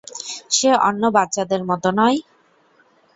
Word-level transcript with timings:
সে 0.51 0.69
অন্য 0.87 1.03
বাচ্চাদের 1.17 1.61
মতো 1.69 1.89
নয়? 1.99 2.17